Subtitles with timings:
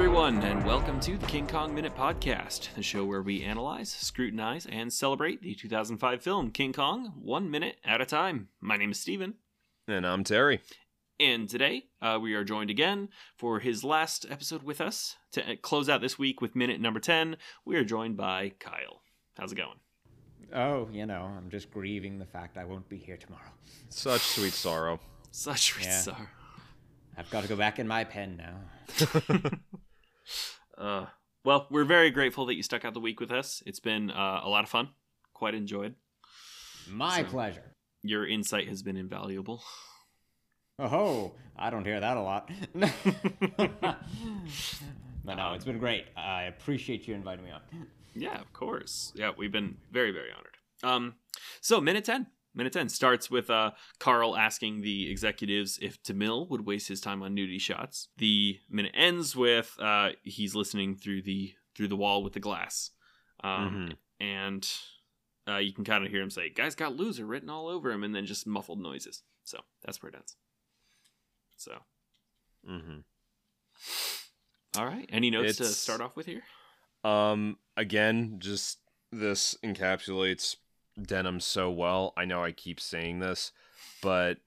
[0.00, 4.64] everyone, and welcome to the King Kong Minute Podcast, the show where we analyze, scrutinize,
[4.64, 8.48] and celebrate the 2005 film King Kong one minute at a time.
[8.62, 9.34] My name is Stephen.
[9.86, 10.62] And I'm Terry.
[11.20, 15.16] And today, uh, we are joined again for his last episode with us.
[15.32, 19.02] To uh, close out this week with minute number 10, we are joined by Kyle.
[19.36, 19.80] How's it going?
[20.54, 23.52] Oh, you know, I'm just grieving the fact I won't be here tomorrow.
[23.90, 24.98] Such sweet sorrow.
[25.30, 25.98] Such sweet Yeah.
[26.00, 26.28] sorrow.
[27.18, 29.50] I've got to go back in my pen now.
[30.76, 31.06] Uh,
[31.44, 33.62] well, we're very grateful that you stuck out the week with us.
[33.66, 34.88] It's been uh, a lot of fun.
[35.34, 35.94] Quite enjoyed.
[36.88, 37.64] My So- pleasure.
[38.02, 39.62] Your insight has been invaluable.
[40.78, 42.50] Oh, I don't hear that a lot.
[45.24, 46.06] but no, it's been great.
[46.16, 47.60] I appreciate you inviting me on.
[48.14, 49.12] Yeah, of course.
[49.14, 50.56] Yeah, we've been very, very honored.
[50.82, 51.14] Um,
[51.60, 52.28] so minute ten.
[52.54, 57.22] Minute ten starts with uh Carl asking the executives if DeMille would waste his time
[57.22, 58.08] on nudity shots.
[58.16, 62.90] The minute ends with uh he's listening through the through the wall with the glass.
[63.44, 64.68] Um and
[65.48, 68.02] uh you can kind of hear him say, Guys got loser written all over him,
[68.02, 69.22] and then just muffled noises.
[69.44, 70.36] So that's where it ends.
[71.56, 71.78] So
[72.66, 73.00] hmm
[74.78, 75.08] all right.
[75.12, 76.42] Any notes to start off with here?
[77.02, 78.78] Um, again, just
[79.10, 80.56] this encapsulates
[81.00, 82.12] Denham so well.
[82.16, 83.52] I know I keep saying this,
[84.02, 84.38] but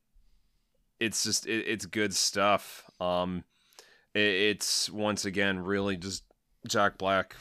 [0.99, 2.89] it's just it, it's good stuff.
[2.99, 3.43] Um,
[4.13, 6.23] it, it's once again really just
[6.67, 7.35] Jack Black,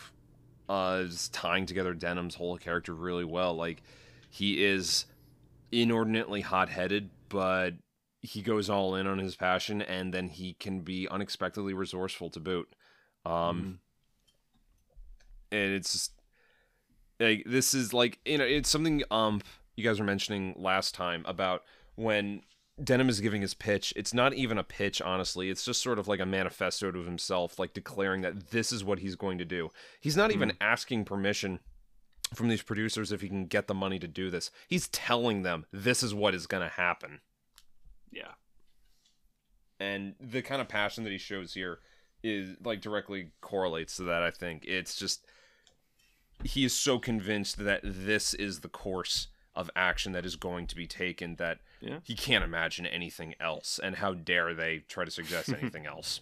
[0.68, 3.54] uh, is tying together Denham's whole character really well.
[3.54, 3.82] Like
[4.30, 5.06] he is
[5.70, 7.74] inordinately hot-headed, but
[8.20, 12.40] he goes all in on his passion, and then he can be unexpectedly resourceful to
[12.40, 12.72] boot.
[13.24, 13.80] Um,
[15.50, 16.12] and it's just,
[17.22, 19.40] like this is like you know it's something um
[19.76, 21.62] you guys were mentioning last time about
[21.94, 22.42] when
[22.82, 23.92] Denham is giving his pitch.
[23.96, 25.50] It's not even a pitch, honestly.
[25.50, 28.98] It's just sort of like a manifesto to himself, like declaring that this is what
[29.00, 29.70] he's going to do.
[30.00, 31.60] He's not even asking permission
[32.34, 34.50] from these producers if he can get the money to do this.
[34.68, 37.20] He's telling them this is what is going to happen.
[38.10, 38.32] Yeah.
[39.80, 41.78] and the kind of passion that he shows here
[42.22, 45.26] is like directly correlates to that i think it's just
[46.44, 50.74] he is so convinced that this is the course of action that is going to
[50.76, 51.98] be taken that Yeah.
[52.02, 56.20] he can't imagine anything else and how dare they try to suggest anything else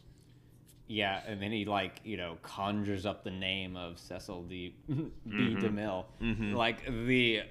[0.89, 4.75] Yeah, and then he like you know conjures up the name of Cecil D.
[4.89, 5.11] D.
[5.57, 6.05] DeMille,
[6.53, 7.43] like the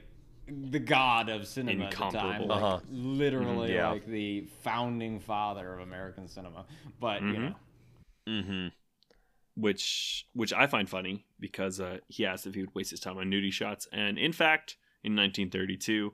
[0.72, 2.80] the god of cinema at the time, like Uh-huh.
[2.92, 3.90] literally Mhm, yeah.
[3.92, 6.66] like the founding father of American cinema.
[7.00, 7.56] But you know,
[8.28, 8.68] mm-hmm
[9.60, 13.18] which which I find funny because uh, he asked if he would waste his time
[13.18, 16.14] on nudie shots, and in fact, in 1932,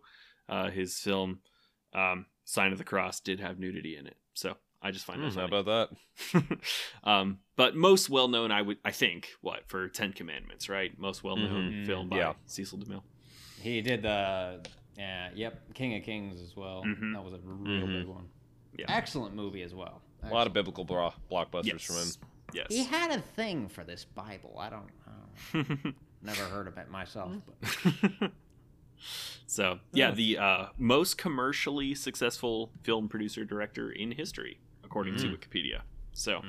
[0.50, 1.39] uh, his film
[1.94, 4.17] um, "Sign of the Cross" did have nudity in it.
[4.33, 5.66] So I just find that how about
[6.33, 6.59] that
[7.03, 10.97] um, but most well known, I would I think what for Ten Commandments, right?
[10.97, 11.85] Most well known Mhm.
[11.85, 12.33] film by Yeah.
[12.45, 13.03] Cecil DeMille.
[13.62, 14.66] he did the
[14.97, 16.83] yeah, yep, King of Kings as well.
[16.85, 17.13] Mhm.
[17.13, 18.00] That was a real Mhm.
[18.00, 18.29] big one.
[18.77, 18.85] Yeah.
[18.89, 20.01] Excellent movie as well.
[20.23, 22.07] a lot of biblical blo- blockbusters from him
[22.56, 22.68] Yes.
[22.70, 24.58] He had a thing for this Bible.
[24.60, 27.32] I don't, I don't never heard of it myself.
[27.46, 28.32] But
[29.46, 35.82] so yeah, the uh, most commercially successful film producer director in history, according to Wikipedia.
[36.14, 36.42] So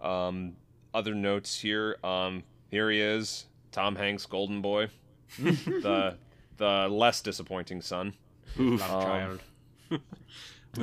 [0.00, 0.56] um
[0.94, 4.88] other notes here um here he is tom hanks golden boy
[5.38, 6.16] the
[6.56, 8.14] the less disappointing son
[8.58, 8.80] Oof.
[8.82, 9.40] Um, child.
[9.90, 9.98] we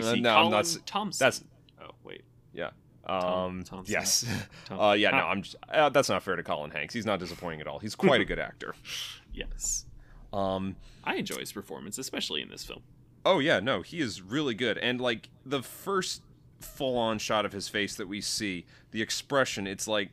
[0.01, 1.25] Uh, see no, I'm Colin not s- Thompson.
[1.25, 1.43] that's-
[1.81, 2.23] oh wait,
[2.53, 2.71] Yeah.
[3.07, 3.63] Um.
[3.63, 3.93] Thompson.
[3.93, 4.25] yes.
[4.65, 4.93] Tom- Uh.
[4.93, 5.11] Yeah.
[5.11, 5.17] No.
[5.17, 5.41] I'm.
[5.43, 6.93] Just, uh, that's not fair to Colin Hanks.
[6.93, 7.79] He's not disappointing at all.
[7.79, 8.75] He's quite a good actor.
[9.33, 9.85] yes.
[10.33, 10.75] Um.
[11.03, 12.81] I enjoy his performance, especially in this film.
[13.25, 13.59] Oh yeah.
[13.59, 13.81] No.
[13.81, 14.77] He is really good.
[14.79, 16.21] And like the first
[16.59, 20.09] full-on shot of his face that we see, the expression, it's like.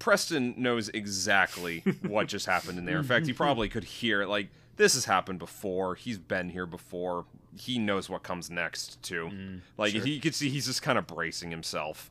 [0.00, 2.98] Preston knows exactly what just happened in there.
[2.98, 4.28] In fact, he probably could hear it.
[4.28, 5.94] Like this has happened before.
[5.94, 7.26] He's been here before.
[7.56, 9.60] He knows what comes next too.
[9.78, 10.04] like sure.
[10.04, 12.10] he could see he's just kind of bracing himself.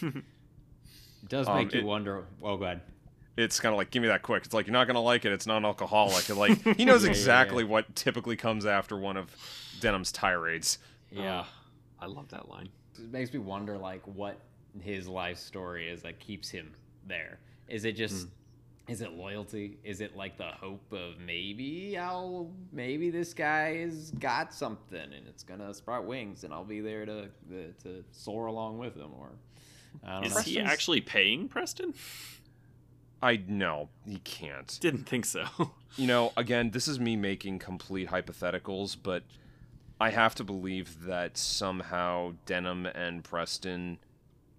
[0.00, 0.22] It
[1.28, 2.24] does um, make you it- wonder.
[2.42, 2.80] Oh, go ahead.
[3.36, 4.44] it's kind of like give me that quick.
[4.44, 5.32] It's like you're not gonna like it.
[5.32, 6.28] It's non-alcoholic.
[6.28, 7.70] And like he knows Yeah, yeah, exactly yeah.
[7.70, 9.34] what typically comes after one of
[9.80, 10.78] Denham's tirades.
[11.10, 11.44] Yeah,
[12.00, 12.68] I love that line.
[12.96, 14.38] it makes me wonder like what
[14.80, 16.72] his life story is that keeps him
[17.06, 17.38] there.
[17.68, 18.28] Is it just?
[18.88, 19.78] Is it loyalty?
[19.84, 25.28] Is it like the hope of maybe I'll maybe this guy has got something and
[25.28, 29.10] it's gonna sprout wings and I'll be there to to, to soar along with him
[29.18, 29.30] or
[30.04, 30.40] I don't Is know.
[30.40, 31.94] he actually paying Preston?
[33.22, 34.76] I know he can't.
[34.80, 35.44] Didn't think so.
[35.96, 39.24] You know, again, this is me making complete hypotheticals, but
[40.00, 43.98] I have to believe that somehow Denham and Preston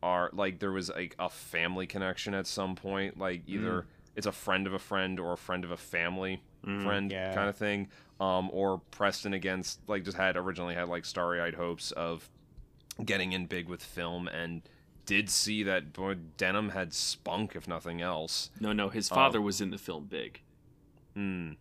[0.04, 3.86] are like there was like a family connection at some point, like either mm.
[4.16, 7.34] It's a friend of a friend or a friend of a family friend Yeah.
[7.34, 7.90] kind of thing.
[8.22, 12.30] Um, or Preston against like just had originally had like starry eyed hopes of
[13.04, 14.62] getting in big with film and
[15.06, 18.50] did see that boy Denham had spunk if nothing else.
[18.62, 20.42] No, no, his father was in the film Big.
[21.16, 21.52] Hmm.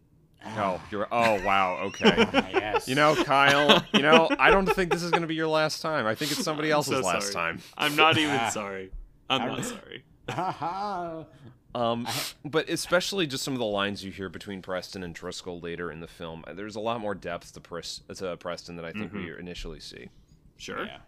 [0.44, 2.14] Oh, you're oh wow, okay.
[2.32, 2.87] Ah, yes.
[2.88, 5.82] You know, Kyle, you know, I don't think this is going to be your last
[5.82, 6.06] time.
[6.06, 7.52] I think it's somebody I'm else's so last sorry.
[7.54, 7.62] time.
[7.76, 8.50] I'm not even Ah.
[8.50, 8.90] sorry.
[9.31, 10.04] I'm not sorry.
[11.74, 11.92] Haha.
[11.92, 12.06] Um,
[12.44, 16.00] but especially just some of the lines you hear between Preston and Driscoll later in
[16.00, 16.44] the film.
[16.54, 20.08] There's a lot more depth to, Pres- to Preston than I think we initially see.
[20.58, 20.98] Sure, yeah.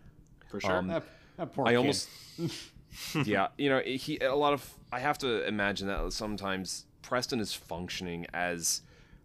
[0.51, 0.73] for sure.
[0.77, 1.03] Um, That,
[1.37, 1.77] that poor I kid.
[1.77, 2.09] almost,
[3.25, 4.69] yeah, you know, he a lot of.
[4.93, 8.83] I have to imagine that sometimes Preston is functioning as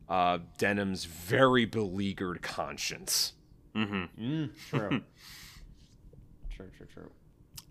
[0.09, 3.33] uh, Denham's very beleaguered conscience.
[3.75, 4.03] mm-hmm.
[4.21, 4.89] Mm, true.
[6.49, 7.09] true, true, true.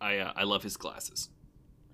[0.00, 1.29] I uh, I love his glasses.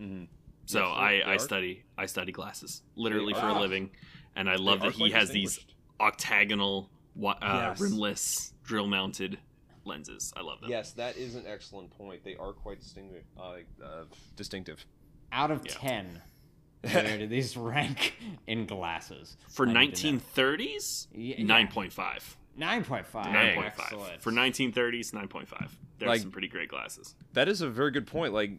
[0.00, 0.29] Mhm.
[0.67, 3.91] So Yes, I, I study I study glasses literally They for a living,
[4.37, 5.59] and I love They that he has these
[6.01, 6.91] octagonal,
[7.25, 7.81] uh, Yes.
[7.81, 9.39] rimless, drill mounted
[9.85, 10.33] lenses.
[10.37, 10.71] I love them.
[10.71, 12.25] Yes, that is an excellent point.
[12.25, 13.23] They are quite distinctive.
[13.39, 14.05] Uh, uh,
[14.37, 14.85] distinctive.
[15.33, 15.73] Out of Yeah.
[15.75, 16.23] 10,
[16.93, 18.15] where do these rank
[18.47, 19.37] in glasses?
[19.51, 20.19] For I need to know.
[20.19, 21.45] 1930s, Yeah, yeah.
[21.47, 22.37] 9.5.
[22.59, 23.25] 9.5.
[23.25, 23.57] Dang.
[23.59, 23.65] 9.5.
[23.67, 24.23] Excellent.
[24.23, 25.71] For 1930s, 9.5.
[25.99, 27.15] There's Like- some pretty great glasses.
[27.35, 28.33] That is a very good point.
[28.33, 28.53] Like,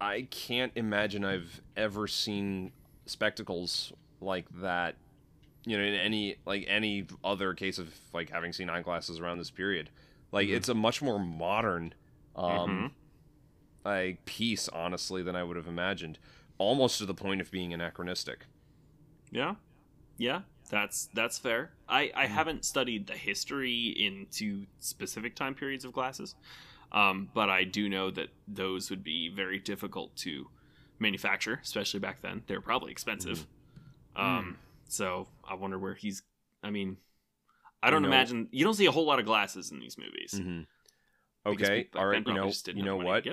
[0.00, 2.72] I can't imagine I've ever seen
[3.06, 4.96] spectacles like that.
[5.64, 9.50] You know, in any like any other case of like having seen eyeglasses around this
[9.50, 9.90] period,
[10.32, 10.54] like Mhm.
[10.56, 11.94] it's a much more modern,
[12.36, 12.90] um, Mhm.
[13.84, 16.18] like piece, honestly, than I would have imagined.
[16.58, 18.46] Almost to the point of being anachronistic.
[19.30, 19.56] Yeah,
[20.16, 21.72] yeah, that's that's fair.
[21.88, 22.10] I.
[22.14, 26.34] I haven't studied the history into specific time periods of glasses,
[26.92, 30.46] um, but I do know that those would be very difficult to
[30.98, 32.42] manufacture, especially back then.
[32.46, 33.46] They're probably expensive.
[34.16, 34.22] Hmm.
[34.22, 34.56] Um,
[34.88, 36.22] so I wonder where he's.
[36.62, 36.96] I mean,
[37.82, 40.34] I don't know- imagine you don't see a whole lot of glasses in these movies.
[40.34, 40.62] Mm-hmm.
[41.46, 42.26] Okay, people all right.
[42.26, 43.24] You know, you know what?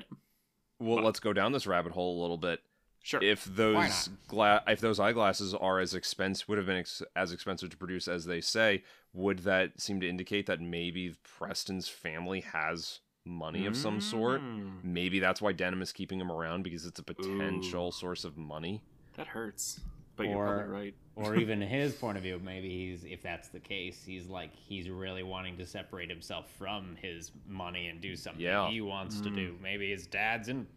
[0.80, 2.60] Well, let's go down this rabbit hole a little bit.
[3.04, 3.22] Sure.
[3.24, 7.70] if those gla- if those eyeglasses are as expensive would have been ex- as expensive
[7.70, 13.02] to produce as they say would that seem to indicate that maybe preston's family has
[13.26, 17.00] money of some sort Mm, maybe that's why Denham is keeping him around because it's
[17.00, 17.92] a potential Ooh.
[17.92, 18.82] source of money
[19.18, 19.80] That hurts,
[20.16, 20.94] but you're probably right.
[21.16, 24.90] or even his point of view, maybe he's if that's the case, he's like he's
[24.90, 28.70] really wanting to separate himself from his money and do something Yeah.
[28.70, 29.36] he wants to Mm.
[29.36, 29.56] do.
[29.62, 30.68] Maybe his dad's in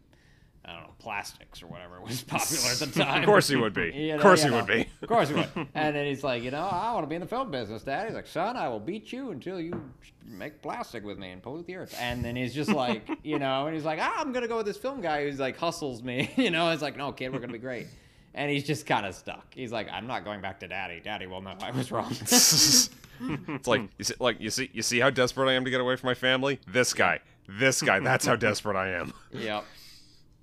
[0.65, 3.23] I don't know plastics or whatever was popular at the time.
[3.23, 5.49] of course he would be You of course he would be Of course he would.
[5.73, 8.07] And then he's like, you know, I want to be in the film business, Dad.
[8.07, 9.81] He's like, son, I will beat you until you
[10.25, 11.95] make plastic with me and pollute the earth.
[11.99, 14.65] And then he's just like, you know, and he's like, ah, I'm gonna go with
[14.65, 16.31] this film guy who's like hustles me.
[16.37, 17.87] You know, it's like, no, kid, we're gonna be great.
[18.35, 19.53] And he's just kind of stuck.
[19.53, 21.01] He's like, I'm not going back to Daddy.
[21.03, 22.15] Daddy will know I was wrong.
[22.21, 25.81] it's like you see, like you see you see how desperate i am to get
[25.81, 29.65] away from my family this guy this guy that's how desperate i am yep.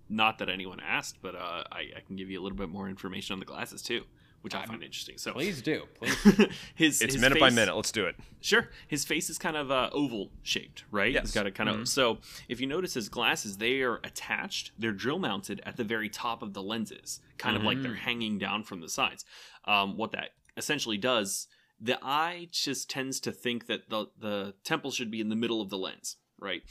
[0.08, 2.88] Not that anyone asked, but uh, I, I can give you a little bit more
[2.88, 4.02] information on the glasses too,
[4.42, 5.18] which I find interesting.
[5.18, 5.82] So Please do.
[5.98, 6.14] Please.
[6.74, 9.72] his it's his minute by minute let's do it Sure, his face is kind of
[9.72, 11.12] uh, oval shaped, right?
[11.12, 11.24] Yes.
[11.24, 12.18] He's got a kind of so.
[12.48, 14.70] If you notice his glasses, they are attached.
[14.78, 18.38] They're drill mounted at the very top of the lenses, kind of like they're hanging
[18.38, 19.24] down from the sides.
[19.64, 21.48] Um, what that essentially does,
[21.80, 25.60] the eye just tends to think that the the temple should be in the middle
[25.60, 26.62] of the lens, right?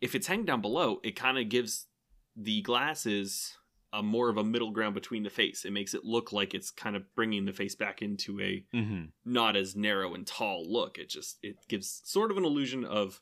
[0.00, 1.86] If it's hanging down below, it kind of gives
[2.36, 3.56] the glasses
[3.92, 5.64] a more of a middle ground between the face.
[5.64, 9.04] It makes it look like it's kind of bringing the face back into a mm-hmm.
[9.24, 10.98] not as narrow and tall look.
[10.98, 13.20] It just it gives sort of an illusion of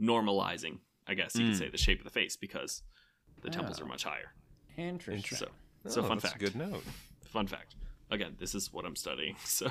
[0.00, 1.48] normalizing, I guess you Mm.
[1.50, 2.82] could say, the shape of the face because
[3.42, 3.84] the temples Oh.
[3.84, 4.32] are much higher.
[4.76, 5.36] Interesting.
[5.36, 5.48] So,
[5.86, 6.36] so fun Oh, that's fact.
[6.36, 6.84] a good note
[7.26, 7.74] Fun fact.
[8.10, 9.36] Again, this is what I'm studying.
[9.44, 9.70] So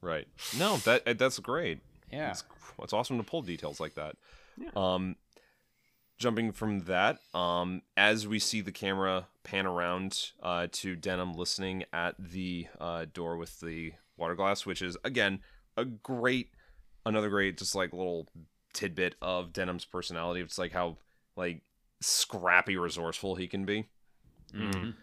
[0.00, 0.28] Right.
[0.56, 1.80] No, that uh, that's great.
[2.12, 2.30] Yeah.
[2.30, 2.44] It's,
[2.80, 4.16] it's awesome to pull details like that.
[4.56, 4.70] Yeah.
[4.76, 5.16] Um,
[6.22, 11.84] jumping from that, um, as we see the camera pan around uh, to Denham listening
[11.92, 15.40] at the uh, door with the water glass, which is again
[15.76, 16.50] a great,
[17.04, 18.28] another great, just like little
[18.72, 20.40] tidbit of Denham's personality.
[20.40, 20.96] It's like how
[21.36, 21.62] like
[22.00, 23.88] scrappy, resourceful he can be.
[24.54, 24.94] Mhm.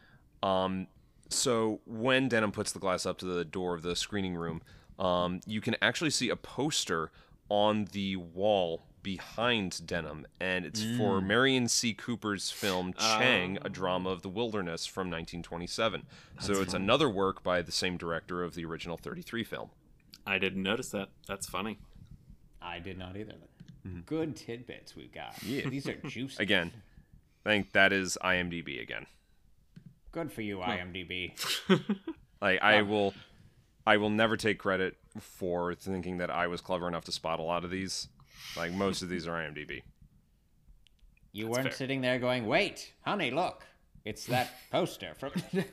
[0.42, 0.88] Um,
[1.30, 4.62] so when Denim puts the glass up to the door of the screening room,
[4.98, 7.12] um, you can actually see a poster
[7.50, 11.26] on the wall behind Denham, and it's for mm.
[11.26, 11.94] Merian C.
[11.94, 13.18] Cooper's film ah.
[13.18, 16.06] Chang, a drama of the wilderness from 1927.
[16.40, 19.70] so it's another work by the same director of the original 33 film.
[20.26, 21.10] I didn't notice that.
[21.28, 21.80] That's funny.
[22.62, 23.36] I did not either.
[23.88, 24.02] Mm-hmm.
[24.02, 25.42] Good tidbits we've got.
[25.44, 25.70] Yeah.
[25.70, 26.42] These are juicy.
[26.42, 26.72] Again,
[27.46, 29.06] I think that is IMDb again.
[30.12, 31.34] Good for you, IMDb.
[32.42, 33.14] Like I will,
[33.86, 37.44] I will never take credit for thinking that I was clever enough to spot a
[37.44, 38.08] lot of these.
[38.58, 39.82] Like most of these are IMDb.
[41.32, 41.78] You That's weren't fair.
[41.78, 43.64] sitting there going, "Wait, honey, look,
[44.06, 45.32] it's that poster from."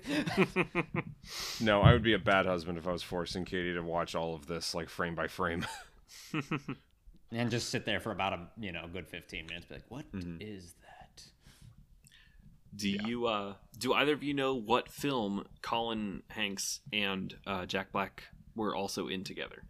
[1.61, 4.35] No, I would be a bad husband if I was forcing Katie to watch all
[4.35, 5.67] of this like frame by frame.
[7.33, 9.67] and just sit there for about a you know good fifteen minutes.
[9.67, 10.41] Be like, "What is Mm-hmm.
[10.83, 11.23] that?"
[12.75, 17.91] Do you uh do either of you know what film Colin Hanks and uh, Jack
[17.91, 19.63] Black were also in together?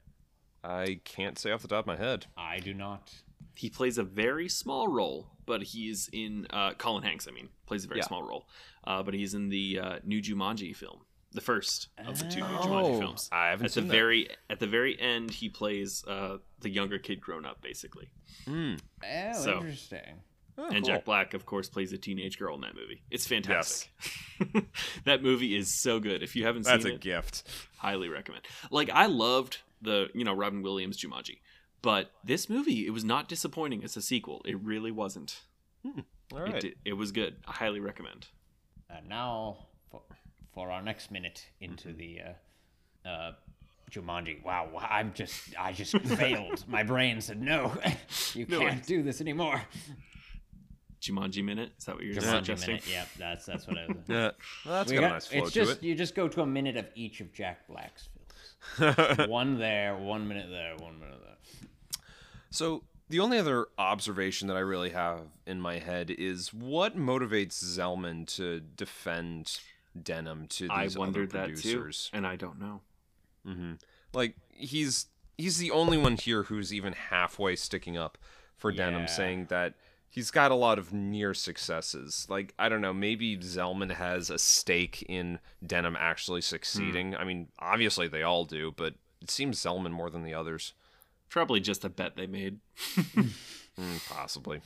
[0.67, 2.27] I can't say off the top of my head.
[2.37, 3.13] I do not.
[3.55, 7.27] He plays a very small role, but he's in uh, Colin Hanks.
[7.29, 8.07] I mean, plays a very Yeah.
[8.07, 8.47] small role,
[8.85, 11.01] uh, but he's in the uh, new Jumanji film,
[11.33, 12.67] the first of the two new Oh.
[12.67, 13.29] Jumanji films.
[13.33, 16.99] I haven't At the seen very at the very end, he plays uh, the younger
[16.99, 18.11] kid grown up, basically.
[18.45, 18.51] that.
[18.53, 18.81] Mm.
[19.05, 20.23] Oh, So- interesting.
[20.59, 20.83] Oh, and cool.
[20.95, 23.03] Jack Black, of course, plays a teenage girl in that movie.
[23.11, 23.91] It's fantastic.
[25.05, 26.23] that movie is so good.
[26.23, 27.43] If you haven't That's seen it, That's a it, gift.
[27.77, 28.43] highly recommend.
[28.71, 31.39] Like I loved the you know Robin Williams Jumanji,
[31.83, 34.43] but this movie it was not disappointing as a sequel.
[34.45, 35.41] It really wasn't.
[36.33, 37.37] All It, did, it was good.
[37.47, 38.27] I highly recommend.
[38.91, 40.03] And now for,
[40.53, 41.99] for our next minute into Mm-hmm.
[41.99, 42.21] the
[43.05, 43.33] uh, uh,
[43.91, 44.43] Jumanji.
[44.45, 46.65] Wow, I'm just I just failed.
[46.69, 47.73] My brain said no,
[48.35, 48.87] you No can't worries.
[48.87, 49.63] do this anymore.
[51.01, 51.71] Jumanji minute.
[51.79, 52.69] Is that what you're Jumanji suggesting?
[52.75, 52.89] minute.
[52.91, 53.97] Yep, that's that's what I was.
[54.09, 54.31] Yeah,
[54.65, 56.47] well, that's We got, a nice flow it's to just you just go to a
[56.47, 58.16] minute of each of Jack Black's films.
[58.16, 58.16] it.
[59.29, 62.01] one there, one minute there, one minute there.
[62.51, 67.63] So the only other observation that I really have in my head is what motivates
[67.63, 69.61] Zelman to defend
[70.01, 72.11] Denham to these I other wondered that too, producers.
[72.13, 72.81] and I don't know.
[73.45, 73.73] hmm
[74.13, 75.07] Like he's
[75.39, 78.19] he's the only one here who's even halfway sticking up
[78.57, 79.75] for Denham, saying that
[80.17, 82.27] he's got a lot of near successes.
[82.29, 87.15] Like I don't know, maybe Zelman has a stake in Denham actually succeeding.
[87.15, 90.73] I mean, obviously they all do, but it seems Zelman more than the others.
[91.29, 92.59] Probably just a bet they made.
[93.79, 94.63] Mm, possibly.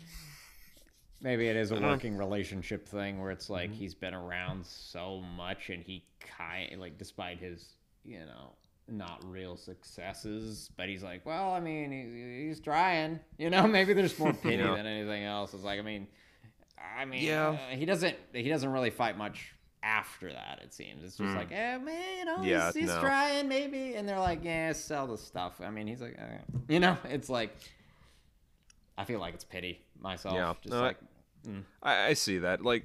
[1.20, 1.88] Maybe it is a don't know.
[1.90, 3.52] working relationship thing where it's Mm-hmm.
[3.54, 7.70] like he's been around so much and he kind like despite his
[8.04, 8.52] you know
[8.90, 13.20] not real successes, but he's like, well, I mean, he's, he's trying.
[13.38, 14.74] You know, maybe there's more pity Yeah.
[14.74, 15.54] than anything else.
[15.54, 16.06] It's like, I mean,
[16.98, 17.48] I mean, Yeah.
[17.50, 20.60] uh, he doesn't he doesn't really fight much after that.
[20.62, 21.36] It seems it's just Mm.
[21.36, 23.00] like, eh, man, you know, Yeah, he's, he's no.
[23.00, 25.60] trying maybe, and they're like, yeah, sell the stuff.
[25.62, 26.38] I mean, he's like, eh.
[26.68, 27.54] you know, it's like.
[28.98, 30.34] I feel like it's pity myself.
[30.34, 30.52] Yeah.
[30.60, 30.96] Just No, I- like
[31.82, 32.62] I, I see that.
[32.62, 32.84] Like,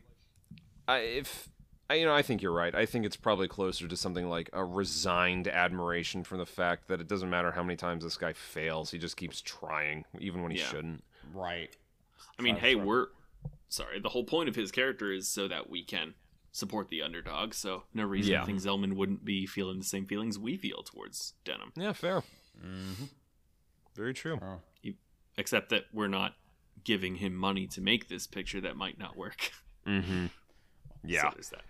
[0.87, 1.49] I if
[1.89, 2.73] I, you know, I think you're right.
[2.73, 6.99] I think it's probably closer to something like a resigned admiration from the fact that
[6.99, 10.51] it doesn't matter how many times this guy fails, he just keeps trying, even when
[10.51, 10.65] he Yeah.
[10.65, 11.03] shouldn't.
[11.33, 11.75] right.
[12.37, 12.85] I mean, Sorry, hey, sorry.
[12.85, 13.07] we're
[13.69, 13.99] sorry.
[13.99, 16.15] The whole point of his character is so that we can
[16.51, 17.53] support the underdog.
[17.53, 18.39] So no reason Yeah.
[18.41, 22.23] to think Zelman wouldn't be feeling the same feelings we feel towards Denham, Yeah, fair.
[22.63, 23.05] Mm-hmm.
[23.95, 24.39] Very true.
[24.41, 24.61] Oh.
[25.37, 26.33] except that we're not
[26.85, 29.51] giving him money to make this picture that might not work.
[29.85, 30.25] Mm-hmm.
[31.07, 31.23] Yeah.
[31.23, 31.63] so there's that.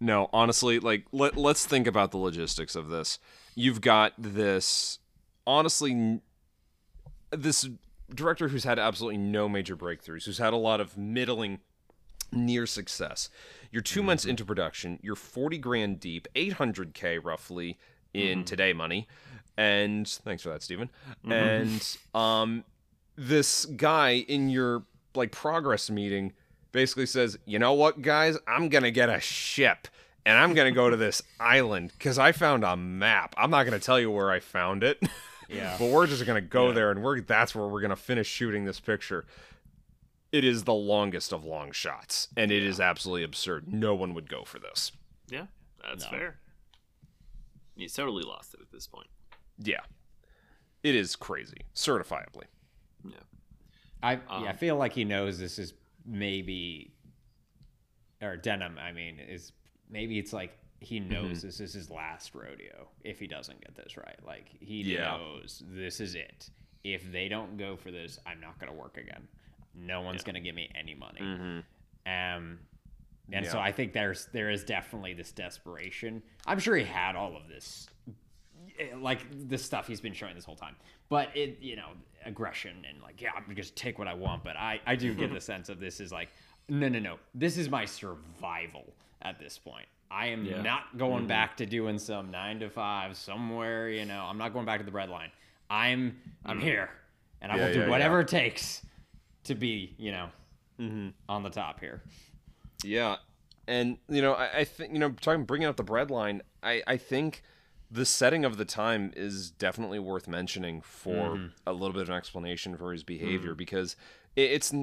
[0.00, 3.18] No, honestly, like let let's think about the logistics of this.
[3.54, 4.98] You've got this
[5.46, 6.20] honestly
[7.30, 7.68] this
[8.14, 11.58] director who's had absolutely no major breakthroughs, who's had a lot of middling
[12.32, 13.28] near success.
[13.70, 14.30] You're 2 months mm-hmm.
[14.30, 17.78] into production, you're 40 grand deep, 800k roughly
[18.14, 18.44] in mm-hmm.
[18.44, 19.08] today money.
[19.56, 20.90] And thanks for that, Stephen.
[21.26, 21.32] Mm-hmm.
[21.32, 22.64] And um
[23.16, 26.32] this guy in your like progress meeting
[26.78, 28.38] basically says, "You know what, guys?
[28.46, 29.88] I'm gonna get a ship."
[30.24, 33.34] And I'm gonna go to this island because I found a map.
[33.36, 35.02] I'm not gonna tell you where I found it,
[35.48, 35.74] Yeah.
[35.78, 36.74] but we're just gonna go Yeah.
[36.74, 39.26] there and we're that's where we're gonna finish shooting this picture.
[40.30, 43.66] It is the longest of long shots, and it is absolutely absurd.
[43.72, 44.92] No one would go for this.
[45.28, 45.46] Yeah,
[45.82, 46.10] that's No.
[46.10, 46.38] fair.
[47.74, 49.08] He's totally lost it at this point.
[49.58, 49.80] Yeah,
[50.84, 52.44] it is crazy, certifiably.
[53.04, 53.16] Yeah.
[54.02, 55.72] I Um, yeah, I feel like he knows this is
[56.08, 56.92] maybe
[58.22, 59.52] or Denham, I mean, is
[59.88, 61.08] maybe it's like he Mm-hmm.
[61.12, 64.18] knows this is his last rodeo if he doesn't get this right.
[64.26, 65.16] Like he Yeah.
[65.16, 66.50] knows this is it.
[66.84, 69.26] If they don't go for this, I'm not gonna work again.
[69.74, 71.20] No one's gonna give me any money.
[72.06, 72.60] Um
[73.30, 73.58] and so Mm-hmm.
[73.58, 76.22] I think there's there is definitely this desperation.
[76.46, 77.88] I'm sure he had all of this
[78.78, 80.76] eh, like the stuff he's been showing this whole time.
[81.08, 81.88] But it, you know,
[82.24, 84.44] aggression and like, yeah, I'm just take what I want.
[84.44, 86.28] But I, I do get the sense of this is like,
[86.68, 88.84] no, no, no, this is my survival
[89.22, 89.86] at this point.
[90.10, 90.62] I am Yeah.
[90.62, 93.88] not going back to doing some nine to five somewhere.
[93.90, 95.30] You know, I'm not going back to the bread line.
[95.70, 96.88] I'm, I'm here,
[97.42, 98.82] and I Yeah, will do yeah, whatever it takes
[99.44, 100.28] to be, you know,
[100.80, 101.08] Mm-hmm.
[101.28, 102.02] on the top here.
[102.84, 103.16] Yeah,
[103.66, 106.82] and you know, I, I think you know, talking bringing up the bread line, I
[106.86, 107.42] I think
[107.90, 112.14] the setting of the time is definitely worth mentioning for a little bit of an
[112.16, 113.96] explanation for his behavior because
[114.36, 114.74] it's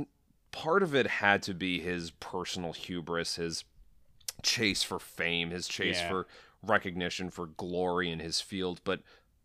[0.51, 3.63] part of it had to be his personal hubris, his
[4.41, 6.09] chase for fame, his chase Yeah.
[6.09, 6.27] for
[6.63, 9.01] recognition, for glory in his field, but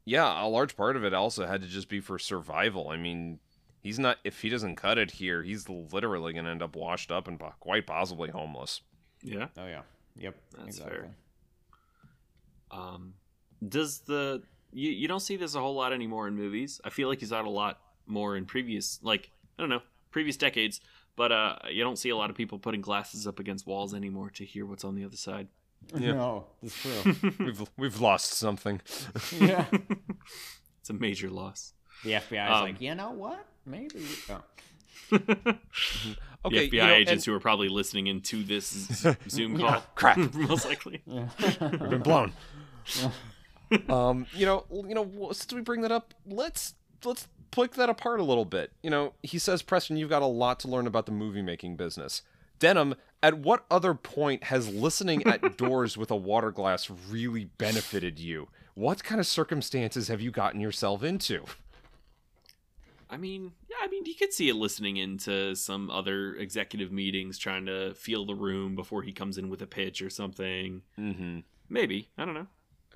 [0.06, 2.88] yeah, a large part of it also had to just be for survival.
[2.88, 3.38] I mean,
[3.82, 7.12] he's not if he doesn't cut it here, he's literally going to end up washed
[7.12, 8.80] up and po- quite possibly homeless.
[9.22, 9.48] Yeah.
[9.58, 9.82] Oh yeah.
[10.16, 10.34] Yep.
[10.56, 10.96] That's exactly.
[10.98, 11.10] fair.
[12.70, 13.14] Um,
[13.66, 16.80] does the you you don't see this a whole lot anymore in movies?
[16.84, 20.36] I feel like he's out a lot more in previous like I don't know previous
[20.36, 20.80] decades,
[21.16, 24.30] but uh, you don't see a lot of people putting glasses up against walls anymore
[24.30, 25.48] to hear what's on the other side.
[25.96, 26.12] Yeah.
[26.12, 27.32] No, that's true.
[27.38, 28.80] we've we've lost something.
[29.38, 29.66] yeah.
[30.80, 31.72] It's a major loss.
[32.04, 33.44] The FBI is Um, like, you know what?
[33.66, 34.04] Maybe.
[34.30, 34.42] Oh.
[35.10, 35.58] the
[36.44, 40.16] FBI you know, agents and- who are probably listening into this Zoom call, Yeah, crap.
[40.34, 41.02] most likely.
[41.06, 41.28] Yeah.
[41.60, 42.32] We've been blown.
[43.88, 46.74] um, you know, you know, since we bring that up, let's
[47.04, 48.72] let's pick that apart a little bit.
[48.82, 51.76] You know, he says, Preston, you've got a lot to learn about the movie making
[51.76, 52.22] business.
[52.58, 58.18] Denham, at what other point has listening at doors with a water glass really benefited
[58.18, 58.48] you?
[58.74, 61.44] What kind of circumstances have you gotten yourself into?
[63.08, 67.38] I mean, yeah, I mean, you could see it listening into some other executive meetings,
[67.38, 70.82] trying to feel the room before he comes in with a pitch or something.
[70.98, 71.40] Mm-hmm.
[71.68, 72.46] Maybe I don't know.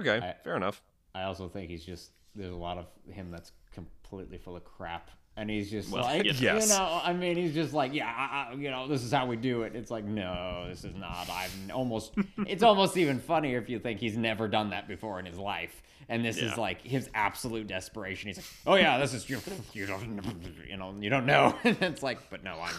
[0.00, 0.82] Okay, I- fair enough.
[1.14, 5.10] I also think he's just there's a lot of him that's completely full of crap,
[5.36, 6.68] and he's just Well, like, yes.
[6.68, 9.26] You know, I mean, he's just like, yeah, I, I, you know, this is how
[9.26, 9.76] we do it.
[9.76, 11.28] It's like, no, this is not.
[11.30, 12.14] I'm almost.
[12.46, 15.82] it's almost even funnier if you think he's never done that before in his life,
[16.08, 16.50] and this Yeah.
[16.50, 18.26] is like his absolute desperation.
[18.28, 19.38] He's like, oh yeah, this is you.
[19.72, 20.20] You don't,
[20.68, 21.54] you know, you don't know.
[21.64, 22.74] and it's like, but no, I'm.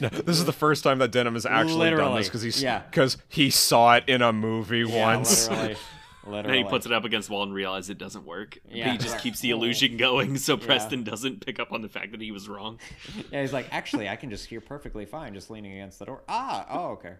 [0.00, 2.82] No, this is the first time that Denham has actually done this because he's yeah.
[2.90, 5.48] because he saw it in a movie Yeah, once.
[6.26, 8.58] Literally, And then he puts it up against the wall and realizes it doesn't work.
[8.64, 8.92] But Yeah.
[8.92, 12.20] he just keeps the illusion going, so Preston doesn't pick up on the fact that
[12.20, 12.78] he was wrong.
[13.32, 16.22] Yeah, he's like, actually, I can just hear perfectly fine just leaning against the door.
[16.28, 17.14] Ah, oh, okay.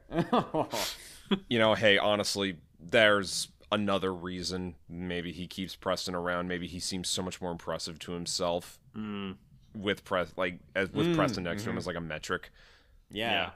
[1.48, 6.48] you know, hey, honestly, there's another reason maybe he keeps Preston around.
[6.48, 9.36] Maybe he seems so much more impressive to himself Mm,
[9.74, 11.78] with Pres like as with Mm, Preston next to him mhm.
[11.78, 12.50] as like a metric.
[13.10, 13.42] yeah.
[13.44, 13.52] And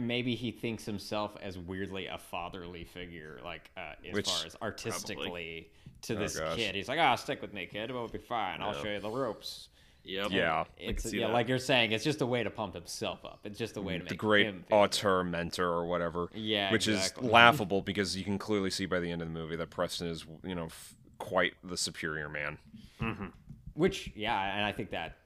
[0.00, 4.56] maybe he thinks himself as weirdly a fatherly figure, like uh, as Which- far as
[4.62, 5.70] artistically
[6.02, 6.56] to Oh, this gosh.
[6.56, 6.74] kid.
[6.74, 7.90] He's like, "Ah, stick with me, kid.
[7.90, 8.60] We'll be fine.
[8.60, 9.68] I'll show you the ropes."
[10.04, 10.32] yep.
[10.32, 10.64] Yeah.
[10.76, 11.32] It's yeah, that.
[11.32, 13.38] like you're saying, it's just a way to pump himself up.
[13.44, 16.28] It's just a way to make the great him feel auteur mentor or whatever.
[16.34, 17.26] Yeah, which exactly.
[17.26, 20.08] is laughable because you can clearly see by the end of the movie that Preston
[20.08, 22.58] is, you know, f- quite the superior man.
[22.98, 23.26] hmm
[23.74, 25.18] Which, yeah, and I think that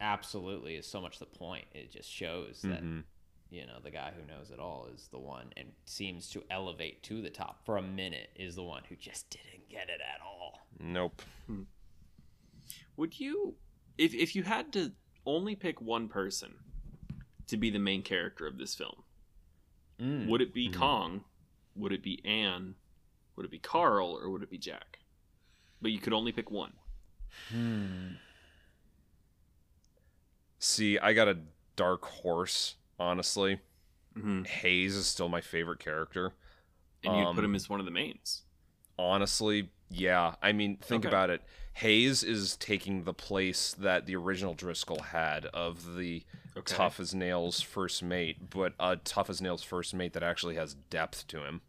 [0.00, 1.64] absolutely is so much the point.
[1.74, 3.04] It just shows that Mhm.
[3.50, 7.02] You know the guy who knows it all is the one and seems to elevate
[7.04, 10.20] to the top for a minute is the one who just didn't get it at
[10.24, 10.66] all.
[10.78, 11.22] Nope.
[12.96, 13.54] Would you,
[13.96, 14.92] if if you had to
[15.24, 16.54] only pick one person
[17.46, 19.02] to be the main character of this film,
[19.98, 20.28] Mm.
[20.28, 20.74] would it be Mhm.
[20.74, 21.24] Kong?
[21.74, 22.74] Would it be Anne?
[23.36, 24.10] Would it be Carl?
[24.16, 25.00] Or would it be Jack?
[25.80, 26.74] But you could only pick one.
[27.48, 28.14] Hmm.
[30.58, 31.38] See, I got a
[31.76, 33.60] dark horse, honestly.
[34.14, 36.34] hmm Hayes is still my favorite character.
[37.04, 38.42] And Um, put him as one of the mains.
[38.98, 40.34] Honestly, yeah.
[40.42, 41.08] I mean, think Okay.
[41.08, 41.42] about it.
[41.74, 46.24] Hayes is taking the place that the original Driscoll had of the
[46.56, 46.74] Okay.
[46.74, 50.74] tough as nails first mate, but a tough as nails first mate that actually has
[50.74, 51.60] depth to him.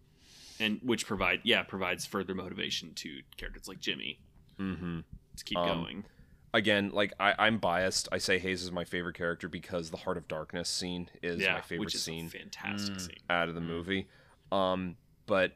[0.61, 4.19] and which provide yeah provides further motivation to characters like Jimmy
[4.59, 4.99] Mm-hmm.
[5.37, 6.05] to keep Um, going.
[6.53, 8.07] Again, like I, I'm biased.
[8.11, 11.53] I say Hayes is my favorite character because the Heart of Darkness scene is yeah,
[11.53, 13.01] my favorite which is scene a fantastic Mm.
[13.01, 13.15] scene.
[13.29, 14.07] out of the movie.
[14.51, 14.95] Um,
[15.27, 15.53] but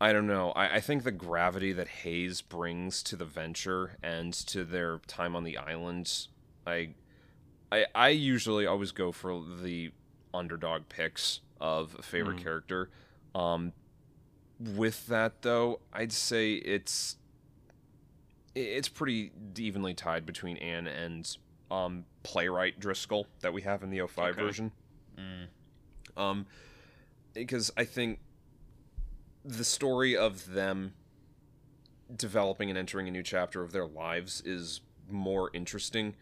[0.00, 0.50] I don't know.
[0.50, 5.36] I, I think the gravity that Hayes brings to the venture and to their time
[5.36, 6.26] on the island,
[6.66, 6.90] I,
[7.70, 9.92] I, I usually always go for the
[10.34, 12.42] underdog picks of a favorite Mhm.
[12.42, 12.90] character.
[13.32, 13.72] Um,
[14.58, 17.23] with that though, I'd say it's i-
[18.54, 21.36] it's pretty evenly tied between Anne and
[21.70, 24.40] um playwright Driscoll that we have in the 05 Okay.
[24.42, 24.72] version.
[25.18, 25.46] Mm.
[26.16, 26.46] Um,
[27.32, 28.20] because I think
[29.44, 30.94] the story of them
[32.14, 36.14] developing and entering a new chapter of their lives is more interesting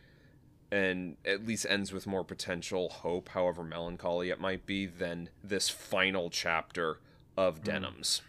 [0.70, 5.68] and at least ends with more potential hope, however melancholy it might be, than this
[5.68, 6.98] final chapter
[7.36, 8.22] of Denham's.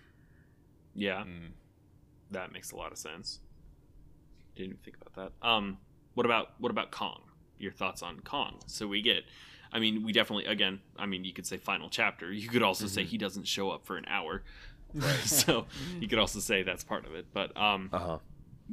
[0.94, 1.52] Yeah, Mm.
[2.32, 3.40] that makes a lot of sense.
[4.56, 5.48] Didn't even think about that.
[5.48, 5.78] Um,
[6.14, 7.22] what about what about Kong?
[7.58, 8.60] Your thoughts on Kong?
[8.68, 9.24] So we get
[9.72, 10.82] I mean, we definitely again.
[10.98, 12.32] I mean, you could say final chapter.
[12.32, 13.08] You could also say Mhm.
[13.08, 14.44] he doesn't show up for an hour.
[15.26, 15.66] so
[16.00, 17.26] you could also say that's part of it.
[17.34, 18.18] But um, Uh huh.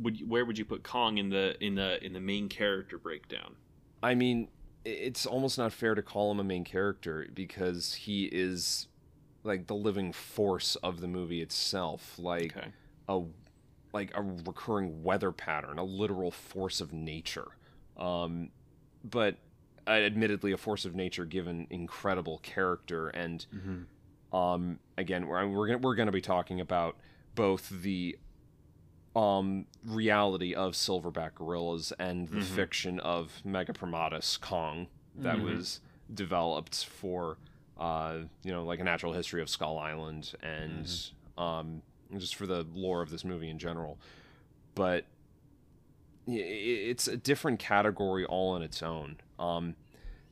[0.03, 2.99] would you, where would you put Kong in the in the in the main character
[2.99, 3.57] breakdown?
[4.03, 4.49] I mean,
[4.85, 8.89] it's almost not fair to call him a main character because he is
[9.43, 12.69] like the living force of the movie itself, like Okay.
[13.09, 13.23] a
[13.93, 17.49] like a recurring weather pattern, a literal force of nature.
[17.97, 18.51] Um,
[19.03, 19.37] but
[19.87, 23.47] uh, admittedly, a force of nature given incredible character and
[24.33, 26.97] um, again, we're we're gonna, we're going to be talking about
[27.35, 28.17] both the
[29.17, 32.55] um, reality of silverback gorillas and the Mhm.
[32.55, 35.43] fiction of Megaprimatus Kong that Mhm.
[35.43, 35.81] was
[36.15, 37.39] developed for
[37.77, 40.87] uh, you know like a natural history of Skull Island and
[41.39, 41.83] um,
[42.19, 43.99] just for the lore of this movie in general.
[44.75, 45.05] But
[46.27, 49.17] it's a different category all on its own.
[49.39, 49.75] Um,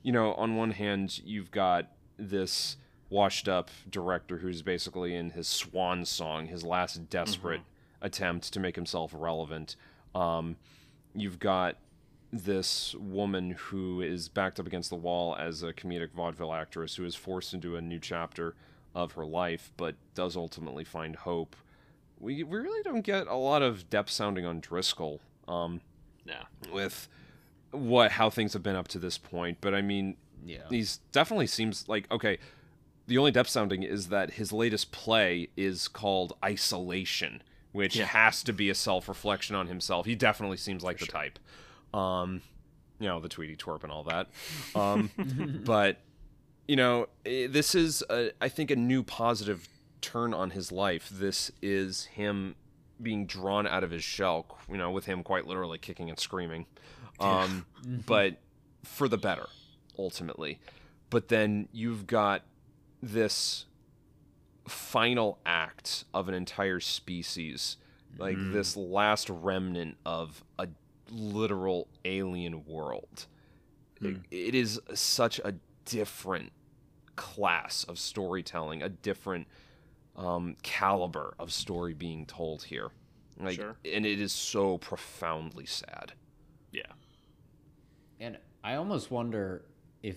[0.02, 2.76] you know, on one hand, you've got this
[3.10, 7.62] washed up director who's basically in his swan song, his last desperate
[8.02, 9.76] attempt to make himself relevant.
[10.14, 10.56] Um,
[11.14, 11.76] you've got
[12.32, 17.04] this woman who is backed up against the wall as a comedic vaudeville actress who
[17.04, 18.54] is forced into a new chapter
[18.94, 21.56] of her life, but does ultimately find hope.
[22.20, 25.20] We, we really don't get a lot of depth sounding on Driscoll.
[25.46, 25.80] Um,
[26.24, 26.44] Yeah.
[26.72, 27.08] with
[27.70, 29.58] what how things have been up to this point.
[29.60, 30.68] But I mean, Yeah.
[30.70, 32.38] he's definitely seems like okay.
[33.06, 38.04] The only depth sounding is that his latest play is called Isolation, which Yeah.
[38.04, 40.04] has to be a self reflection on himself.
[40.04, 41.12] He definitely seems like the sure.
[41.12, 41.38] type.
[41.94, 42.42] Um,
[42.98, 44.28] you know, the Tweety twerp and all that.
[44.74, 45.10] Um,
[45.64, 45.98] but
[46.66, 49.66] you know, eh, this is a, I think a new positive
[50.00, 51.08] turn on his life.
[51.10, 52.54] This is him
[53.00, 56.66] being drawn out of his shell, you know, with him quite literally kicking and screaming.
[57.20, 57.66] Um,
[58.06, 58.38] but
[58.84, 59.46] for the better,
[59.98, 60.60] ultimately.
[61.10, 62.42] But then you've got
[63.02, 63.66] this
[64.66, 67.76] final act of an entire species,
[68.18, 68.52] like Mm.
[68.52, 70.68] this last remnant of a
[71.10, 73.26] literal alien world.
[74.00, 74.22] It- Hmm.
[74.30, 76.52] it is such a different
[77.16, 79.48] class of storytelling, a different
[80.18, 82.90] um, caliber of story being told here.
[83.40, 83.76] Like, Sure.
[83.84, 86.12] and it is so profoundly sad.
[86.72, 86.82] Yeah.
[88.20, 89.64] And I almost wonder
[90.02, 90.16] if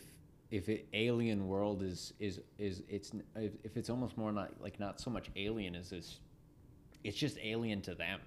[0.49, 4.79] if it, Alien World is is is it's if if it's almost more not like
[4.79, 6.19] not so much alien as it's
[7.03, 8.19] it's just alien to them.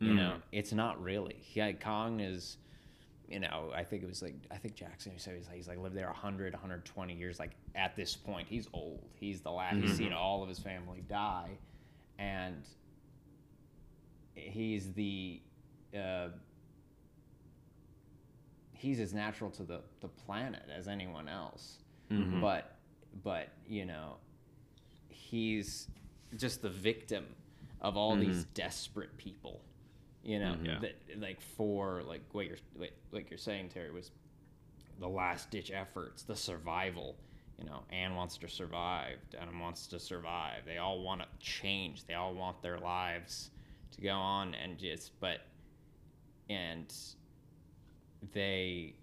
[0.00, 0.16] You Mm.
[0.16, 1.36] know, it's not really.
[1.54, 2.58] Yeah, Kong is.
[3.28, 5.78] You know, I think it was like I think Jackson said he's like, he's like
[5.78, 7.38] lived there 100, 120 years.
[7.40, 9.02] Like at this point, he's old.
[9.14, 9.76] He's the last.
[9.76, 11.58] He's seen all of his family die,
[12.18, 12.62] and
[14.34, 15.40] he's the
[15.98, 16.28] uh,
[18.72, 21.78] he's as natural to the, the planet as anyone else.
[22.10, 22.40] Mhm.
[22.40, 22.76] But
[23.24, 24.16] but you know,
[25.08, 25.88] he's
[26.36, 27.24] just the victim
[27.80, 29.62] of all these desperate people.
[30.26, 30.78] You know, Yeah.
[30.80, 34.10] that like for like what you're like, like you're saying, Terry was
[34.98, 37.16] the last ditch efforts, the survival.
[37.58, 39.18] You know, Anne wants to survive.
[39.30, 40.64] Denham wants to survive.
[40.66, 42.04] They all want to change.
[42.06, 43.50] They all want their lives
[43.92, 45.40] to go on and just but
[46.50, 46.92] and
[48.32, 48.94] they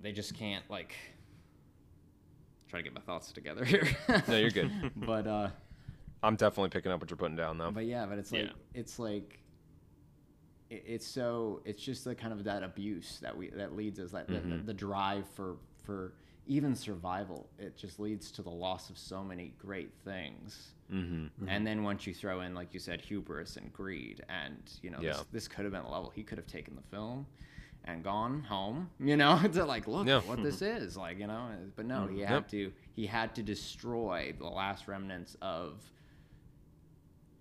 [0.00, 0.94] they just can't like
[2.68, 3.88] try to get my thoughts together here.
[4.28, 4.70] No, you're good.
[4.96, 5.48] but uh
[6.22, 7.70] I'm definitely picking up what you're putting down, though.
[7.70, 8.52] but yeah, but it's like Yeah.
[8.74, 9.40] it's like
[10.68, 14.10] it, it's so it's just the kind of that abuse that we that leads us
[14.12, 16.12] that the, the, the drive for for
[16.46, 17.48] even survival.
[17.58, 20.72] It just leads to the loss of so many great things.
[20.92, 21.48] Mm-hmm.
[21.48, 24.98] And then once you throw in, like you said, hubris and greed, and you know,
[25.00, 25.12] Yeah.
[25.12, 27.26] this, this could have been a level he could have taken the film
[27.84, 30.18] and gone home, you know, to like look Yeah.
[30.18, 31.48] at what this is, like you know.
[31.76, 32.48] But no, he had Yep.
[32.48, 35.80] to he had to destroy the last remnants of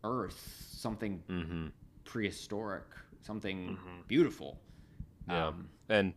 [0.04, 1.68] Earth, something Mm-hmm.
[2.06, 2.86] prehistoric,
[3.22, 4.08] something Mhm.
[4.08, 4.60] beautiful.
[5.28, 5.48] Yeah.
[5.48, 6.14] Um, and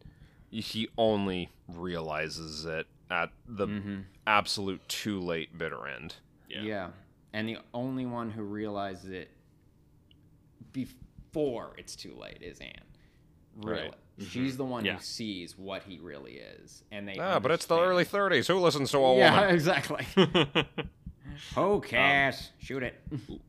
[0.51, 4.05] he only realizes it at the mhm.
[4.27, 6.17] absolute too late bitter end.
[6.49, 6.63] Yeah.
[6.63, 6.91] Yeah.
[7.33, 9.31] And the only one who realizes it
[10.73, 12.85] before it's too late is Anne.
[13.57, 13.83] Really.
[13.83, 13.95] Right.
[14.19, 14.97] She's the one Yeah.
[14.97, 16.85] who sees what he really is.
[16.91, 18.47] And they Ah, but it's the early 30s.
[18.47, 19.55] Who listens to a Yeah, woman?
[19.55, 20.07] exactly.
[21.57, 22.95] oh, Cass, shoot it.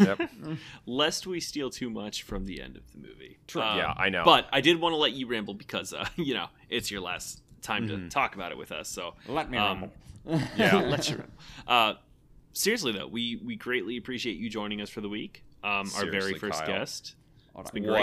[0.00, 0.30] Yep.
[0.86, 3.38] Lest we steal too much from the end of the movie.
[3.46, 3.62] True.
[3.62, 4.24] Um, yeah, I know.
[4.24, 7.40] But I did want to let you ramble because, uh, you know, it's your last
[7.62, 8.10] time to Mhm.
[8.10, 8.88] talk about it with us.
[8.88, 9.88] So Let me Um,
[10.26, 10.48] rumble.
[10.56, 10.74] Yeah.
[10.80, 11.22] let you.
[11.68, 11.94] Uh,
[12.52, 15.44] seriously though, we we greatly appreciate you joining us for the week.
[15.62, 16.66] Um, our very first Kyle.
[16.66, 17.14] guest.
[17.54, 17.74] All It's right.
[17.82, 17.98] been what?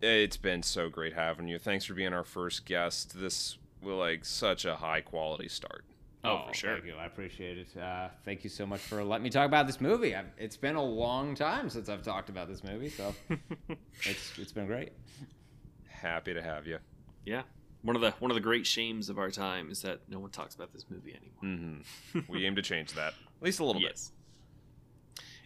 [0.00, 0.10] great.
[0.26, 1.58] It's been so great having you.
[1.60, 3.20] Thanks for being our first guest.
[3.20, 5.84] This with like such a high quality start.
[6.28, 6.74] Oh, for sure.
[6.74, 6.94] Thank you.
[6.94, 7.76] I appreciate it.
[7.76, 10.14] Uh, thank you so much for letting me talk about this movie.
[10.14, 13.14] I've, it's been a long time since I've talked about this movie, so
[14.04, 14.92] it's it's been great.
[15.88, 16.78] Happy to have you.
[17.24, 17.42] Yeah.
[17.82, 20.30] One of the one of the great shames of our time is that no one
[20.30, 21.82] talks about this movie anymore.
[22.14, 23.90] hmm we aim to change that at least a little bit.
[23.90, 24.12] yes.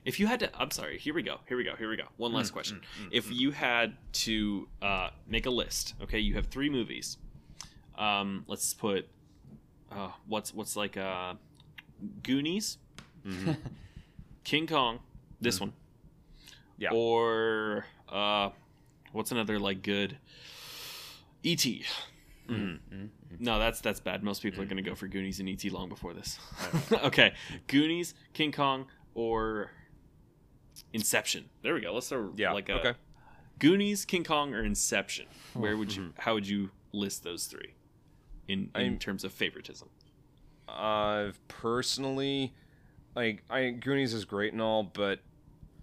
[0.05, 0.99] If you had to, I'm sorry.
[0.99, 1.37] Here we go.
[1.47, 1.77] Here we go.
[1.77, 2.07] Here we go.
[2.17, 2.81] One Mm, last question.
[3.13, 7.19] if you had to uh, make a list, okay, you have three movies.
[7.97, 9.09] Um, let's put
[9.95, 11.35] uh, what's what's like uh,
[12.23, 12.79] Goonies,
[13.27, 13.57] Mhm.
[14.45, 14.99] King Kong,
[15.41, 15.73] this one,
[16.79, 16.91] Yeah.
[16.93, 18.51] or uh,
[19.13, 20.19] what's another like good
[21.45, 21.85] E.T.
[22.49, 23.09] Mhm.
[23.39, 24.23] No, that's that's bad.
[24.23, 25.71] Most people are going to go for Goonies and E.T.
[25.71, 26.39] long before this.
[26.93, 27.35] okay,
[27.69, 29.71] Goonies, King Kong, or
[30.93, 31.47] Inception.
[31.63, 31.95] There we go.
[31.95, 32.53] Let's throw Yeah.
[32.53, 32.95] like a okay.
[33.59, 35.27] Goonies, King Kong, or Inception.
[35.55, 36.13] Where would you?
[36.19, 37.75] How would you list those three
[38.53, 39.89] in in terms of favoritism?
[40.69, 42.53] Uh, personally,
[43.15, 45.21] like I Goonies is great and all, but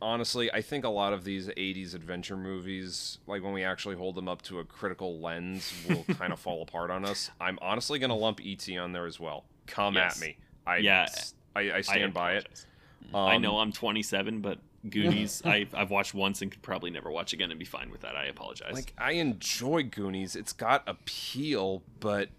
[0.01, 4.15] honestly, I think a lot of these '80s adventure movies, like when we actually hold
[4.15, 7.29] them up to a critical lens, will kind of fall apart on us.
[7.39, 9.45] I'm honestly gonna lump ET on there as well.
[9.67, 10.15] Come Yes.
[10.17, 10.37] at me.
[10.65, 11.07] I Yeah.
[11.55, 12.45] I, I stand by it.
[12.45, 12.65] apologize.
[13.13, 17.09] I Um, know I'm 27, but Goonies I, I've watched once and could probably never
[17.11, 18.15] watch again and be fine with that.
[18.15, 18.73] I apologize.
[18.73, 20.35] Like I enjoy Goonies.
[20.35, 22.29] It's got appeal, but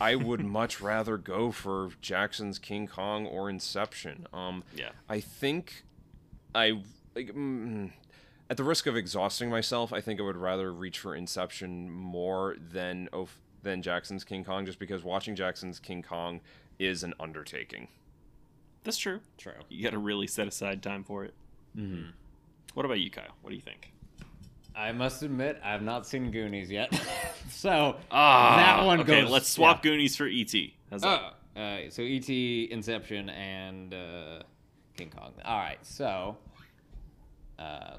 [0.00, 4.26] I would much rather go for Jackson's King Kong or Inception.
[4.32, 4.90] Um, yeah.
[5.08, 5.84] I think
[6.54, 6.82] I
[7.14, 7.90] like mm,
[8.50, 12.56] at the risk of exhausting myself, I think I would rather reach for Inception more
[12.72, 16.40] than of than Jackson's King Kong, just because watching Jackson's King Kong
[16.78, 17.88] is an undertaking.
[18.84, 19.20] That's true.
[19.36, 19.52] True.
[19.68, 21.34] You got to really set aside time for it.
[21.76, 22.10] Mm-hmm.
[22.74, 23.34] What about you, Kyle?
[23.42, 23.92] What do you think?
[24.78, 26.94] I must admit, I've not seen Goonies yet,
[27.50, 29.22] so Ah, that one okay, goes.
[29.24, 29.90] Okay, let's swap yeah.
[29.90, 30.52] Goonies for ET.
[30.90, 31.34] How's that?
[31.56, 34.42] Oh, uh, so E.T., Inception, and uh,
[34.96, 35.32] King Kong.
[35.44, 36.36] All right, so
[37.58, 37.98] um,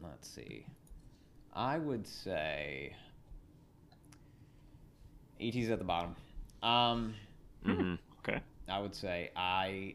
[0.00, 0.64] let's see.
[1.52, 2.94] I would say
[5.40, 6.14] E.T.'s at the bottom.
[6.62, 7.14] Um,
[7.66, 7.94] Mm-hmm.
[8.20, 8.40] Okay.
[8.68, 9.94] I would say I,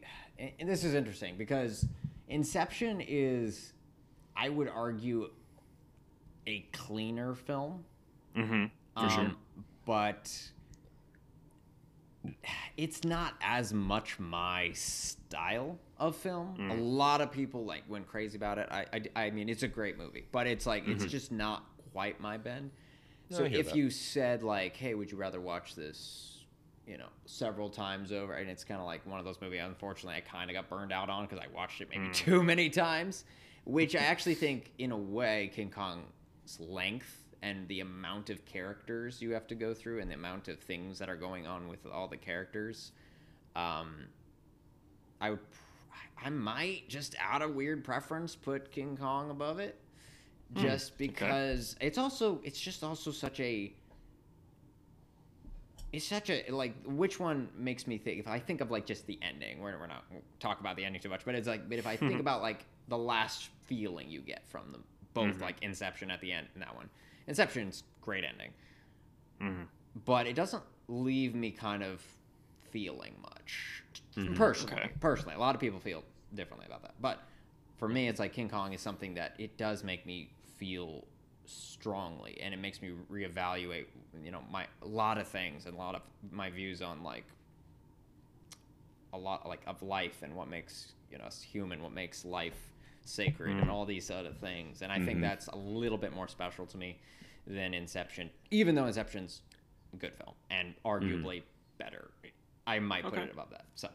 [0.58, 1.86] and this is interesting because
[2.28, 3.72] Inception is,
[4.36, 5.30] I would argue,
[6.46, 7.84] a cleaner film.
[8.36, 8.64] Mm-hmm.
[9.02, 9.20] For sure.
[9.20, 9.36] Um,
[9.84, 10.30] But
[12.76, 16.56] it's not as much my style of film.
[16.58, 16.70] Mm.
[16.70, 18.68] A lot of people like went crazy about it.
[18.70, 22.20] I, I, I mean, it's a great movie, but it's like it's just not quite
[22.20, 22.70] my bend.
[23.30, 23.76] No, So if that.
[23.76, 26.44] you said like, "Hey, would you rather watch this?"
[26.86, 29.60] You know, several times over, and it's kind of like one of those movies.
[29.64, 32.70] Unfortunately, I kind of got burned out on because I watched it maybe too many
[32.70, 33.24] times.
[33.64, 39.20] Which I actually think, in a way, King Kong's length and the amount of characters
[39.20, 41.86] you have to go through and the amount of things that are going on with
[41.86, 42.92] all the characters,
[43.56, 44.06] um,
[45.20, 45.40] I would,
[46.24, 49.78] I might just out of weird preference put King Kong above it,
[50.54, 53.72] just because it's also it's just also such a.
[55.92, 59.06] It's such a like which one makes me think if I think of like just
[59.06, 61.68] the ending we're, we're not we'll talk about the ending too much but it's like
[61.68, 65.56] but if I think about like the last feeling you get from them both like
[65.62, 66.88] Inception at the end and that one
[67.26, 68.50] Inception's great ending
[69.40, 69.66] Mhm.
[70.04, 72.02] but it doesn't leave me kind of
[72.70, 73.82] feeling much
[74.36, 74.80] personally.
[74.82, 74.90] Okay.
[75.00, 76.02] Personally, a lot of people feel
[76.34, 77.20] differently about that, but
[77.76, 81.04] for me, it's like King Kong is something that it does make me feel
[81.44, 83.86] strongly, and it makes me reevaluate,
[84.24, 87.24] you know, my a lot of things and a lot of my views on like
[89.12, 92.71] a lot like of life and what makes you know us human, what makes life
[93.04, 93.70] sacred, and mm-hmm.
[93.70, 94.82] all these other things.
[94.82, 95.20] And I think mm-hmm.
[95.22, 96.98] that's a little bit more special to me
[97.46, 99.42] than Inception, even though Inception's
[99.92, 100.88] a good film and mm-hmm.
[100.88, 101.42] arguably
[101.78, 102.10] better.
[102.66, 103.22] I might put Okay.
[103.22, 103.64] it above that.
[103.74, 103.88] So,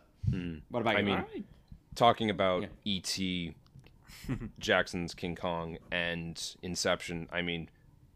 [0.70, 1.06] what about I you?
[1.06, 1.46] mean, All right.
[1.96, 2.68] talking about Yeah.
[2.86, 3.56] E.T.,
[4.60, 7.70] Jackson's King Kong, and Inception, I mean,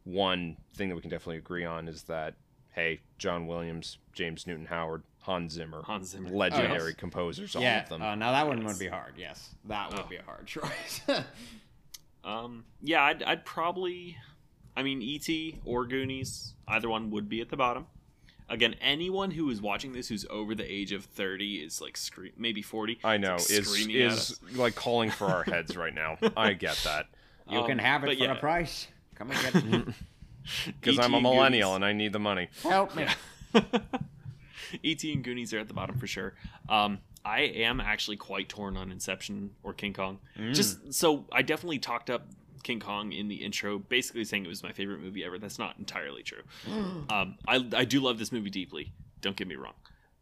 [0.03, 2.35] one thing that we can definitely agree on is that,
[2.71, 6.29] hey, John Williams, James Newton Howard, Hans Zimmer, Hans Zimmer.
[6.29, 6.95] legendary Oh, yes.
[6.95, 8.01] composers, all yeah, of them.
[8.01, 8.67] uh, now that one Yes.
[8.67, 9.13] would be hard.
[9.17, 10.07] Yes, that would Oh.
[10.07, 11.01] be a hard choice.
[12.23, 14.15] Um, yeah, I'd, I'd probably,
[14.75, 15.57] I mean, E.T.
[15.65, 17.87] or Goonies, either one would be at the bottom.
[18.47, 22.33] Again, anyone who is watching this who's over the age of 30 is like scream,
[22.37, 22.99] maybe 40.
[23.03, 26.17] I know, is is is like calling for our heads right now.
[26.37, 27.07] I get that.
[27.49, 28.33] you Um, can have it for yeah.
[28.33, 28.87] a price.
[29.15, 29.87] Come and get it.
[30.79, 31.75] Because I'm a millennial Goonies.
[31.77, 32.49] and I need the money.
[32.61, 33.07] Help me.
[34.83, 35.11] E.T.
[35.13, 36.33] and Goonies are at the bottom for sure.
[36.69, 40.19] Um, I am actually quite torn on Inception or King Kong.
[40.37, 40.53] Mm.
[40.53, 42.25] Just so I definitely talked up
[42.63, 45.37] King Kong in the intro, basically saying it was my favorite movie ever.
[45.37, 46.41] That's not entirely true.
[47.09, 48.91] um, I I do love this movie deeply.
[49.21, 49.73] Don't get me wrong,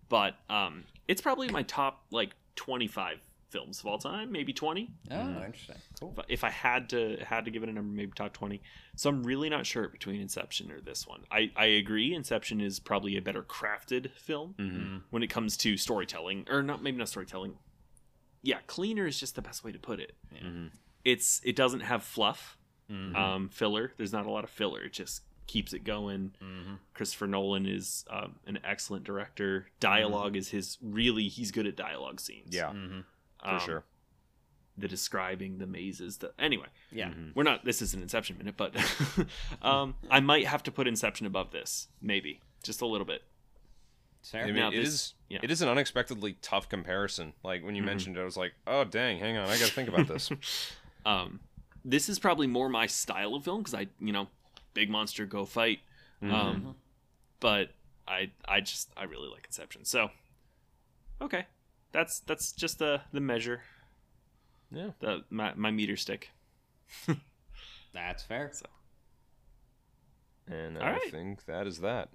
[0.09, 4.89] but um, it's probably my top like twenty five films of all time, maybe twenty.
[5.11, 5.75] Oh, interesting.
[5.99, 6.13] Cool.
[6.19, 8.61] If- If I had to had to give it a number, maybe top twenty.
[8.95, 11.21] So I'm really not sure between Inception or this one.
[11.31, 12.13] I I agree.
[12.13, 14.97] Inception is probably a better crafted film Mm-hmm.
[15.09, 17.57] when it comes to storytelling, or not maybe not storytelling.
[18.41, 20.13] Yeah, cleaner is just the best way to put it.
[20.33, 20.67] Mm-hmm.
[21.03, 22.57] It's it doesn't have fluff,
[22.89, 23.15] Mhm.
[23.15, 23.93] um, filler.
[23.97, 24.81] There's not a lot of filler.
[24.83, 26.31] It just keeps it going.
[26.41, 26.77] Mhm.
[26.93, 29.67] Christopher Nolan is um, an excellent director.
[29.79, 32.53] Dialogue is his really he's good at dialogue scenes.
[32.55, 33.03] Yeah, Mhm.
[33.41, 33.83] For Um, sure.
[34.77, 36.17] The describing the mazes.
[36.19, 37.09] The anyway, Yeah.
[37.09, 37.35] Mhm.
[37.35, 37.65] we're not.
[37.65, 38.73] This is an Inception minute, but
[39.61, 43.23] um, I might have to put Inception above this, maybe just a little bit.
[44.23, 44.43] Fair.
[44.43, 45.39] I mean, Now, it this- is yeah.
[45.43, 47.33] it is an unexpectedly tough comparison.
[47.43, 47.87] Like when you Mhm.
[47.87, 50.29] mentioned it, I was like, oh dang, hang on, I got to think about this.
[51.05, 51.39] Um,
[51.85, 54.27] this is probably more my style of film because I, you know,
[54.73, 55.79] big monster go fight.
[56.21, 56.33] Mm-hmm.
[56.35, 56.75] Um,
[57.39, 57.71] but
[58.05, 59.85] I, I just I really like Inception.
[59.85, 60.11] So,
[61.21, 61.45] okay,
[61.91, 63.61] that's that's just the the measure,
[64.71, 66.31] yeah, the my, my meter stick.
[67.93, 68.51] That's fair.
[68.53, 68.65] So.
[70.47, 71.11] and All I right.
[71.11, 72.09] think that is that.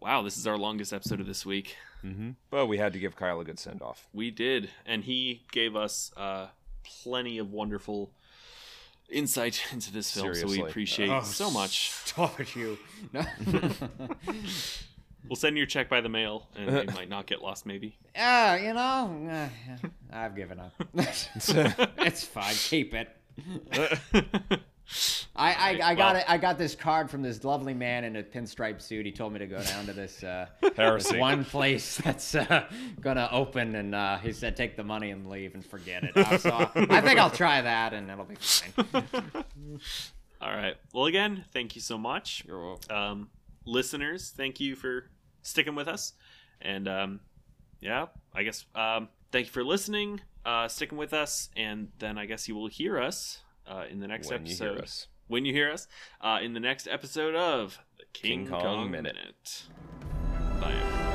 [0.00, 1.76] Wow, this is our longest episode of this week.
[2.04, 2.30] Mm-hmm.
[2.50, 4.08] But we had to give Kyle a good send off.
[4.12, 6.46] We did, and he gave us uh,
[6.84, 8.10] plenty of wonderful
[9.10, 10.26] insight into this film.
[10.26, 10.70] So we Seriously.
[10.70, 11.90] appreciate Oh, so much.
[11.90, 12.78] Stop it, you.
[13.12, 13.22] No.
[15.30, 17.64] We'll send your check by the mail, and it might not get lost.
[17.64, 17.96] Maybe.
[18.16, 20.72] Yeah, you know, uh, I've given up.
[20.94, 22.52] it's fine.
[22.54, 23.16] Keep it.
[25.36, 26.24] I, I, I got well- it.
[26.26, 29.06] I got this card from this lovely man in a pinstripe suit.
[29.06, 32.66] He told me to go down to this, uh, this one place that's uh,
[33.00, 36.40] gonna open, and uh, he said take the money and leave and forget it.
[36.40, 39.04] So I think I'll try that, and it'll be fine.
[40.42, 40.74] All right.
[40.92, 42.42] Well, again, thank you so much.
[42.48, 42.96] You're welcome.
[42.96, 43.28] um,
[43.64, 45.04] listeners, thank you for
[45.42, 46.12] sticking with us.
[46.60, 47.20] And um,
[47.80, 52.26] yeah, I guess um, thank you for listening, uh, sticking with us, and then I
[52.26, 54.74] guess you will hear us uh, in the next When you episode.
[54.74, 55.06] hear us.
[55.28, 55.86] When you hear us
[56.20, 59.14] uh, in the next episode of the King, King Kong Kong, Minute.
[59.14, 59.62] Minute.
[60.60, 60.72] Bye.
[60.72, 61.09] everyone.